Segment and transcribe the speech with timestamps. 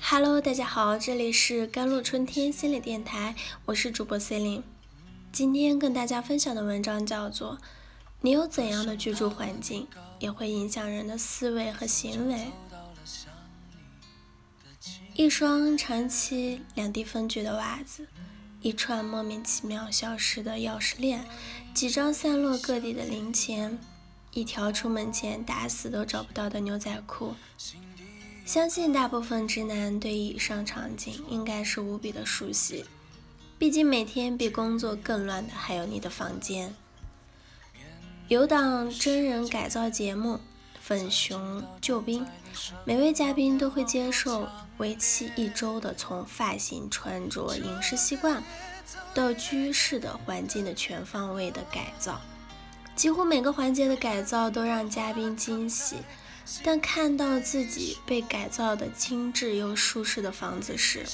[0.00, 4.64] Hello，大家好，这里是甘露春天心理电台，我是主播 C e l i n e
[5.30, 7.56] 今天跟大家分享的文章叫做
[8.22, 9.86] 《你有怎样的居住环境，
[10.18, 12.34] 也会影响人的思维和行为》。
[15.14, 18.08] 一双长期两地分居的袜子，
[18.60, 21.24] 一串莫名其妙消失的钥匙链，
[21.72, 23.78] 几张散落各地的零钱，
[24.32, 27.34] 一条出门前打死都找不到的牛仔裤。
[28.46, 32.84] 相信大部分直男对以上场景应该是无比的熟悉，
[33.58, 36.74] 毕竟每天比工作更乱的还有你的房间。
[38.28, 40.34] 有档真人改造节目
[40.80, 42.24] 《粉熊救兵》，
[42.84, 48.42] 每位嘉宾都会接受为期一周的从发型、穿着、饮食习惯
[49.14, 52.20] 到居室的环境的全方位的改造，
[52.94, 55.96] 几乎每个环节的改造都让嘉宾惊喜。
[56.64, 61.06] 但看到自己被改造的精致又舒适的房子时，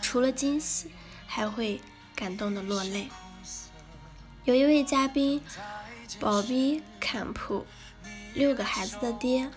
[0.00, 0.92] 除了惊喜，
[1.26, 1.80] 还会
[2.14, 3.08] 感动的落泪。
[4.44, 5.42] 有一位嘉宾，
[6.20, 7.66] 宝比坎普，
[8.32, 9.50] 六个孩子的爹，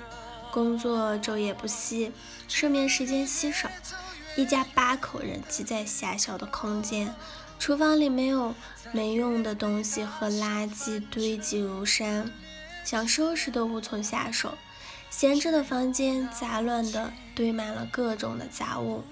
[0.51, 2.11] 工作昼夜不息，
[2.47, 3.69] 睡眠时间稀少，
[4.35, 7.13] 一家八口人挤在狭小的空间，
[7.59, 8.55] 厨房里没有
[8.93, 12.31] 没用的东西和垃圾堆积如山，
[12.85, 14.57] 想收拾都无从下手。
[15.09, 19.03] 闲置的房间，杂乱的堆满了各种的杂物。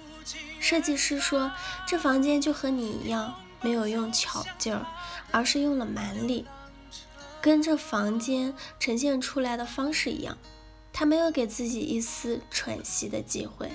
[0.60, 1.52] 设计师说，
[1.86, 4.88] 这房间就和你一样，没有用巧劲儿，
[5.32, 6.46] 而是用了蛮力，
[7.42, 10.38] 跟这房间呈现出来的方式一样。
[10.94, 13.70] 他没有给自己一丝喘息的机会。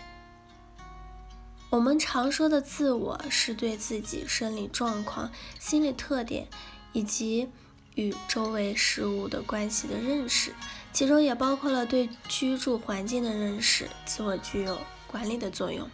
[1.73, 6.47] 我们常说的自我，是对自己生理状况、心理特点
[6.93, 7.49] 以及。
[7.95, 10.55] 与周围事物的关系的认识，
[10.95, 13.87] 其中也包括了对居住环境的认识。
[14.07, 15.87] 自我具有管理的作用，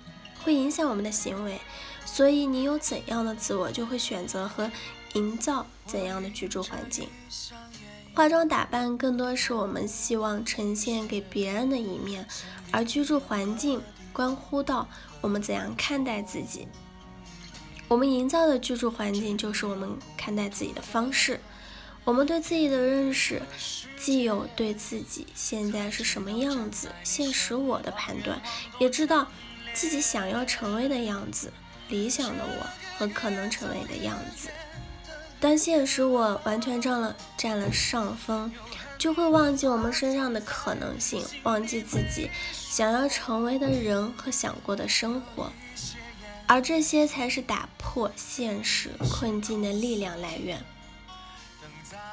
[0.45, 1.61] 会影响我们的行为。
[2.07, 4.71] 所以，你有怎样的自我，就会选择和
[5.15, 7.09] 营造怎样的居住环境。
[8.15, 12.25] 化妆打扮更多是我们希望呈现给别人的一面，
[12.71, 13.83] 而居住环境
[14.19, 14.89] 关乎到
[15.21, 16.67] 我们怎样看待自己。
[17.87, 21.39] 我们营造的居住环境，就是我们看待自己的方式。
[22.05, 23.41] 我们对自己的认识，
[23.97, 28.43] 既有对自己现在是什么样子、现实我的判断，
[28.81, 29.29] 也知道
[29.73, 31.53] 自己想要成为的样子、
[31.89, 32.67] 理想的我
[32.99, 34.49] 和可能成为的样子。
[35.39, 38.53] 当现实我完全占了占了上风，
[38.99, 45.53] 就会忘记我们身上的可能性，忘记自己想要成为的人和想过的生活，
[46.47, 50.65] 而这些才是打破现实困境的力量来源。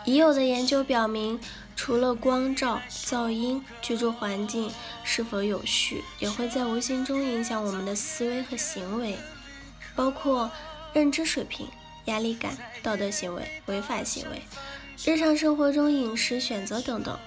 [0.05, 1.39] 已有的研究表明，
[1.75, 4.71] 除了光照、噪音，居住环境
[5.03, 9.17] 是否有序，也会在无形中影响我们的思维和行为，
[9.95, 10.51] 包括
[10.93, 11.67] 认知水平、
[12.05, 14.43] 压力感、道德行为、违法行为、
[15.03, 17.17] 日常生活中饮食选择等等。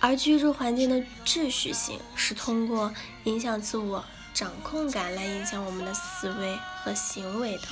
[0.00, 2.92] 而居住环境的秩序性是通过
[3.24, 4.04] 影响自我
[4.34, 7.62] 掌控感来影响我们的思维和行为的。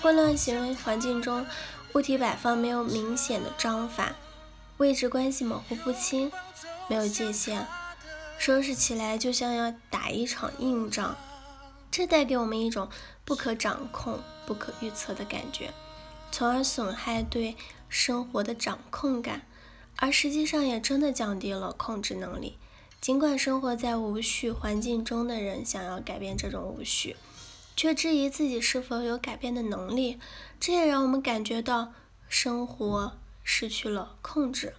[0.00, 1.46] 混乱行为环境中。
[1.94, 4.14] 物体摆放没有明显的章法，
[4.78, 6.32] 位置关系模糊不清，
[6.88, 7.66] 没有界限，
[8.38, 11.14] 收拾起来就像要打一场硬仗，
[11.90, 12.88] 这带给我们一种
[13.26, 15.70] 不可掌控、不可预测的感觉，
[16.30, 17.54] 从而损害对
[17.94, 19.42] 生活的掌控感，
[19.96, 22.56] 而实际上也真的降低了控制能力。
[23.02, 27.16] 尽管生活在无序环境中的人想要改变这种无序。
[27.76, 30.18] 却质疑自己是否有改变的能力，
[30.58, 31.92] 这也让我们感觉到
[32.28, 34.74] 生活失去了控制。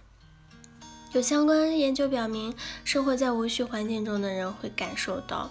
[1.12, 2.54] 有相关研究表明，
[2.84, 5.50] 生活在无序环境中的人会感受到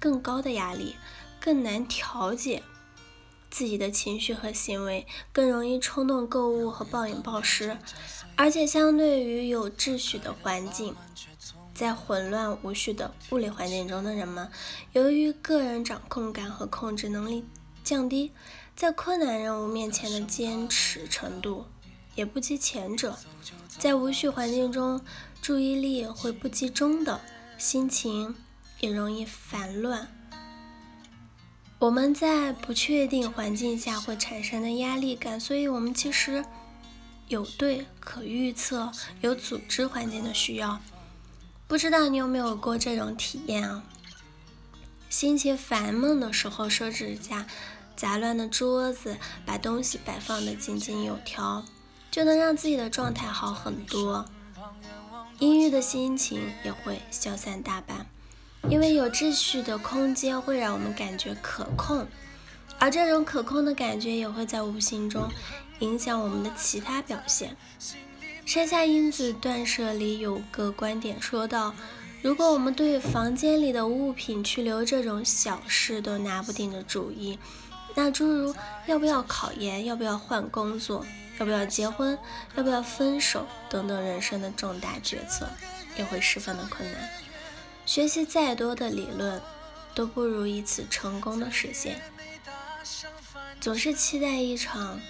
[0.00, 0.96] 更高的压力，
[1.40, 2.62] 更难调节
[3.56, 7.78] 自己的情绪和行为，更容易冲动购物和暴饮暴食，
[8.36, 10.94] 而且相对于有秩序的环境。
[11.72, 14.50] 在混乱无序的物理环境中的人们，
[14.92, 17.46] 由于个人掌控感和控制能力
[17.82, 18.30] 降低，
[18.76, 21.64] 在困难任务面前的坚持程度
[22.14, 23.16] 也不及前者。
[23.78, 25.00] 在无序环境中，
[25.40, 27.22] 注意力会不集中的，
[27.56, 28.36] 心情
[28.80, 30.12] 也容易烦乱。
[31.78, 36.42] 我们在不确定环境下会产生的压力感，所以我们其实
[37.28, 38.90] 有对可预测、
[39.20, 40.80] 有组织环境的需要。
[41.66, 43.84] 不知道你有没有过这种体验啊？
[45.10, 47.46] 心情烦闷的时候，收拾家
[47.94, 51.62] 杂乱的桌子，把东西摆放的井井有条，
[52.10, 54.24] 就能让自己的状态好很多。
[55.38, 58.06] 阴郁的心情也会消散大半。
[58.68, 62.06] 因为有秩序的空间会让我们感觉可控，
[62.78, 65.28] 而这种可控的感觉也会在无形中
[65.78, 67.56] 影响我们的其他表现。
[68.44, 71.74] 山下英子断舍离有个观点说到：
[72.22, 77.38] 如果我们对房间里的物品去留这种小事都拿不定的主意，
[77.94, 78.54] 那诸如
[78.86, 81.06] 要不要考研、要不要换工作、
[81.38, 82.18] 要不要结婚、
[82.56, 85.48] 要不要分手等等人生的重大决策，
[85.96, 87.08] 也会十分的困难。
[87.96, 89.40] 学习再多的理论，
[89.94, 91.98] 都不如一次成功的实现。
[93.58, 95.00] 总是期待一场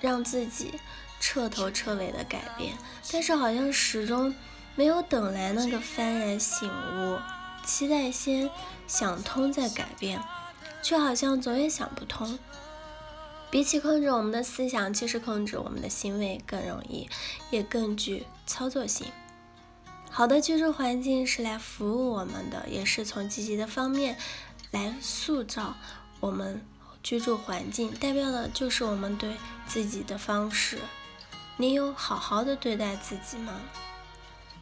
[0.00, 0.72] 让自己
[1.20, 2.76] 彻头彻尾的改变，
[3.12, 4.34] 但是好像始终
[4.74, 7.20] 没有等来那个幡然醒悟。
[7.64, 8.50] 期待先
[8.88, 10.20] 想通再改变，
[10.82, 12.40] 却好像总也想不通。
[13.52, 17.08] 比起控制我们的思想，其实控制我们的行为更容易，
[17.52, 19.06] 也更具操作性。
[20.14, 24.18] 好的居住环境是来服务我们的，也是从积极的方面
[24.70, 25.74] 来塑造
[26.20, 26.62] 我们
[27.02, 29.34] 居住环境，代表的就是我们对
[29.66, 30.78] 自己的方式。
[31.56, 33.58] 你有好好的对待自己吗？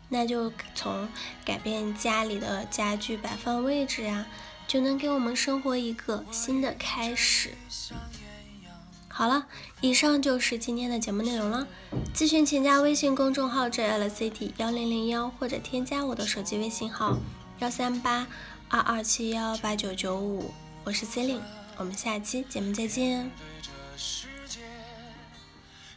[0.08, 1.08] 那就从
[1.44, 4.26] 改变家里的家具摆放位置啊，
[4.68, 7.54] 就能给我们生活一个新的开始。
[9.20, 9.44] 好了，
[9.82, 11.68] 以上就是今天的节目内容了。
[12.14, 17.18] 咨询请加微信公众号 JLCT 幺零零幺，或者添加我的手机微信号
[17.58, 18.26] 幺三八
[18.70, 21.44] 二二七幺八九九五，我是 c e l i n e
[21.76, 23.30] 我们下期节目再见。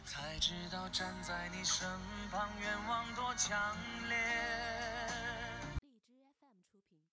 [0.04, 1.88] 才知道站在你身
[2.30, 3.58] 旁，愿望多强
[4.06, 4.73] 烈。